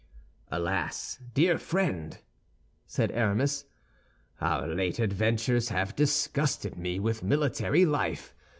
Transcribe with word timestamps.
"Alas, 0.49 1.19
dear 1.35 1.59
friend!" 1.59 2.17
said 2.87 3.11
Aramis, 3.11 3.65
"our 4.41 4.65
late 4.67 4.97
adventures 4.97 5.69
have 5.69 5.95
disgusted 5.95 6.75
me 6.75 6.99
with 6.99 7.21
military 7.21 7.85
life. 7.85 8.33